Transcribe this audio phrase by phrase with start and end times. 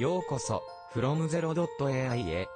[0.00, 2.48] ようこそ、from 0.ai へ。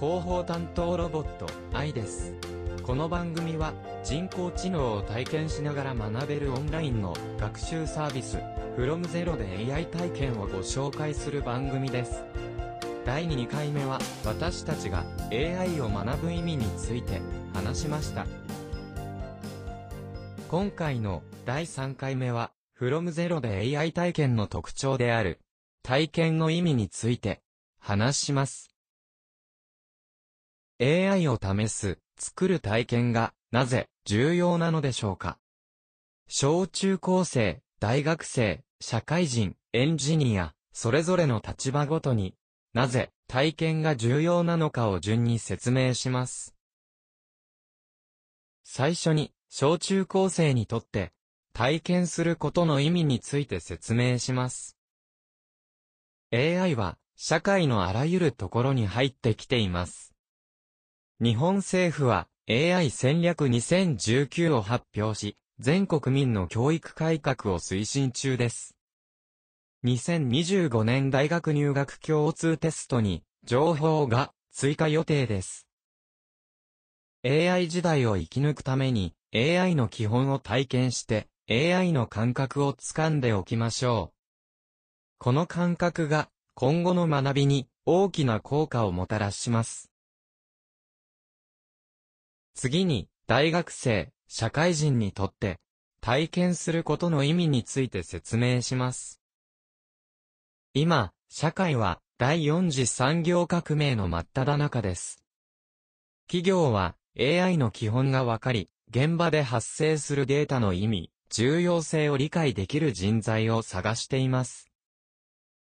[0.00, 2.34] 広報担当ロボット、愛です。
[2.82, 8.38] この番組は、人工知能を体験しながら学べるオンラインの学習サービス、
[8.76, 12.24] from 0で AI 体験をご紹介する番組です。
[13.04, 17.20] 第2回目は、私たちが AI を学ぶ意味について
[17.54, 18.26] 話しました。
[20.48, 25.38] 今回の第3回目は、from 0で AI 体験の特徴である、
[25.86, 27.42] 体験の意味について、
[27.78, 28.74] 話します。
[30.80, 35.38] AI を試す、作る体験が、なぜ、重要なのでしょうか？
[36.26, 42.34] 小中高生、大学生、社会人、エンジニア、それぞれの立場ごとに、
[42.72, 46.56] なぜ、体験が重要なのかを順に説明します。
[48.64, 51.12] 最初に、小中高生にとって、
[51.52, 54.75] 体験することの意味について説明します。
[56.32, 60.14] AI は社会のあらゆるところに入ってきています。
[61.20, 68.76] 日本政府は AI 戦略2019を発表し、全国民の教育改革を推進中です。
[69.84, 75.68] 2025年大学入学共通テストに情報が追加予定です。
[77.24, 84.15] AI 時代を生き抜くために AI の基本を体験して AI の感覚をつかんでおきましょう。
[85.18, 89.90] この感覚が今後の学びに大きな効果をもたらします。
[92.54, 95.58] 次に、大学生、社会人にとって、
[96.00, 99.20] 体験することの意味について説明します。
[100.74, 105.22] 今、社会は第4次産業革命の真っ只中です。
[106.28, 114.70] 企業は AI の基本がわかり、現場で発生するデータの意味、重要性を理解できる人材を探しています。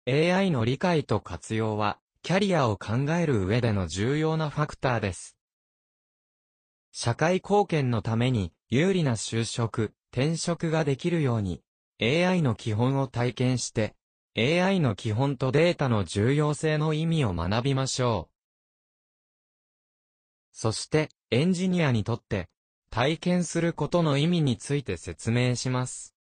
[0.10, 5.36] AI の理解と活用は、キャリアを考える上での重要なファクターです。
[6.94, 11.62] 社会貢献のために、有利な就職、転職ができるように、
[12.02, 13.98] AI の基本を体験して、
[14.38, 18.34] AI の基本とデータの重要性の意味を学びましょう。
[20.54, 22.48] そして、エンジニアにとって、
[22.92, 26.16] 体験することの意味について説明します。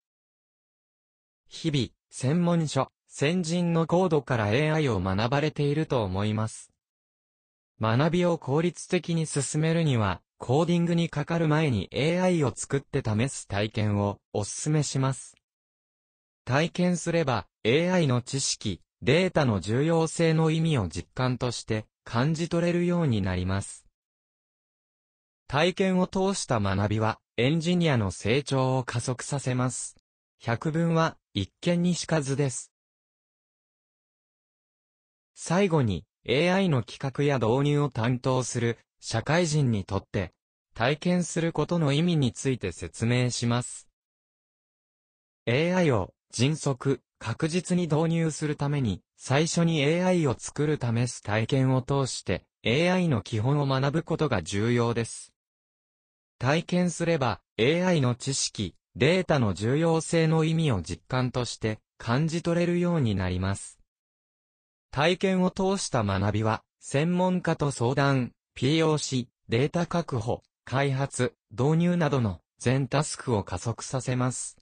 [1.48, 6.74] 日々、専門書、先人のコードから AI を学ばれていると思います。
[7.80, 15.38] 学びを効率的に進めるには、コーディングにかかる前に AI を作って試す体験をお勧めします。
[16.44, 23.86] 体験すれば AI の知識、データの重要性の意味を実感として感じ取れるようになります。
[25.48, 29.96] 体験を通した学びはエンジニアの成長を加速させます。
[30.38, 32.75] 百聞は一見にしかずです。
[35.48, 40.34] 最後に AI の企画や導入を担当する社会人にとって
[40.74, 43.88] 体験することの意味について説明します。
[45.46, 55.32] AI を迅速、確実に導入するために最初に AI を作る試す体験を通して AI の基本を学ぶことが重要です。
[56.40, 63.75] 体験すれば AI の知識、データの重要性の意味を実感として感じ取れるようになります。
[64.96, 74.56] 体験を通した学びは、専門家と相談、POC、データ確保、開発、導入などの全タスクを加速させます。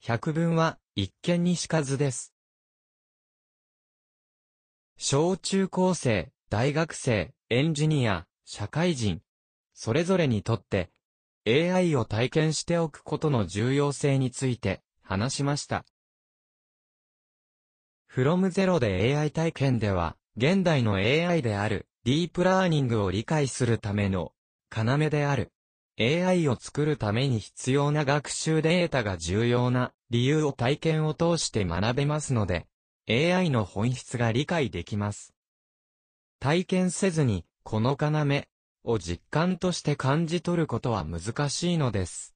[0.00, 2.34] 百聞は一見にしかずです。
[4.96, 9.20] 小中高生、大学生、エンジニア、社会人、
[9.74, 10.90] それぞれにとって
[11.46, 15.84] AI を体験しておくことの重要性について話しました。
[18.16, 24.32] From Zero で AI 体験では、現代の AI であるディープラーニングを理解するための
[24.74, 25.52] 要である
[26.00, 32.66] AI を作るために必要な学習データが重要な理由を体験を通して学べますので、
[33.06, 35.34] AI の本質が理解できます。
[36.40, 38.48] 体験せずに、この要
[38.84, 42.34] を実感として感じ取ることは難しいのです。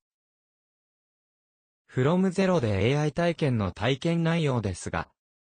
[1.90, 5.08] from Zero で AI 体験の体験内容ですが、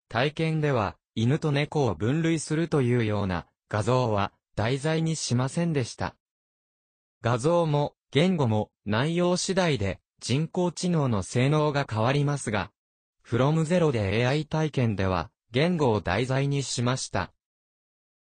[0.08, 6.14] 体験では、犬と猫を分類するというような画像は題材にしませんでした。
[7.22, 12.70] 画像も言語も内容次第で人工知能の性能が変わりますが、
[13.26, 17.32] from zero で AI 体験では言語を題材にしました。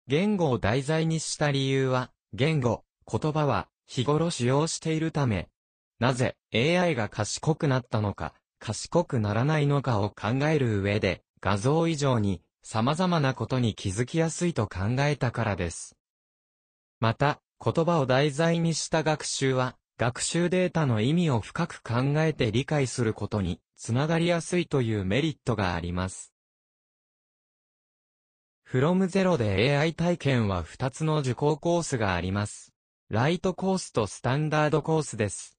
[0.07, 5.49] 言語を題材にした理由は、言語、言葉は日頃使用しているため、
[5.99, 15.95] なぜ AI が賢くなったのか、賢くならないのかを考える上で、画像以上に様々なことに気づきやすいと考えたからです。
[16.99, 26.33] また、言葉を題材にした学習は、学習データの意味を深く考えて理解することにつながりやすいというメリットがあります。
[28.69, 32.73] from Zero で AI 体験は2つの受講コースがあります。
[33.09, 35.57] ライトコースとスタンダードコースです。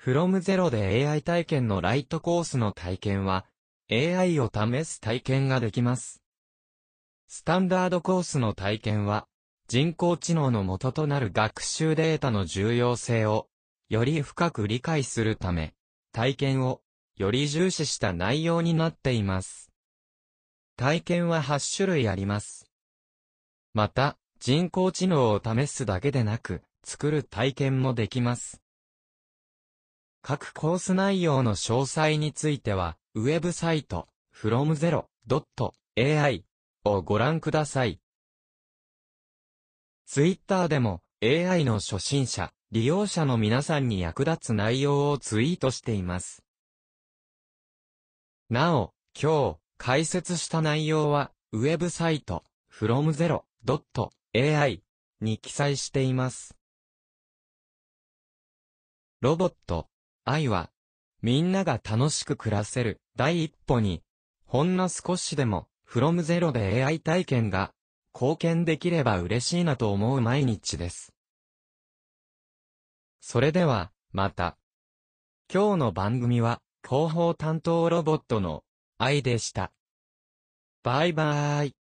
[0.00, 3.44] from Zero で AI 体験のライトコースの体験は、
[3.92, 6.22] AI を試す体験ができます。
[7.26, 9.26] スタンダードコースの体験は、
[9.66, 13.48] 人工知能の元となる学習データの重要性を、
[13.88, 15.74] より深く理解するため、
[16.12, 16.82] 体験を、
[17.16, 19.70] より重視した内容になっています。
[20.76, 22.70] 体験は8種類あります。
[23.74, 28.62] また、人工知能を試すだけでなく、作る体験もできます。
[30.22, 36.44] 各コース内容の詳細については、ウェブサイト、fromzero.ai
[36.84, 38.00] をご覧ください。
[40.06, 46.44] ツイッターでも AI の初心者、利用者の皆さんに役立つ内容をツイートしています。
[48.48, 54.82] なお、今日解説した内容は、ウェブサイト、fromzero.ai
[55.20, 56.56] に記載しています。
[59.20, 59.88] ロボット、
[60.24, 60.70] 愛は、
[61.22, 64.02] みんなが楽しく暮らせる第一歩に、
[64.46, 67.72] ほんの少しでも、from zero で AI 体験が
[68.14, 71.12] 貢献できれば嬉しいなと思う毎日です。
[73.20, 74.56] それでは、また。
[75.52, 78.64] 今日の番組は、広報担当ロボットの
[78.96, 79.72] 愛でした。
[80.82, 81.79] バイバーイ。